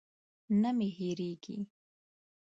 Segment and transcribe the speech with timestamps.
[0.61, 1.57] نه مې هېرېږي.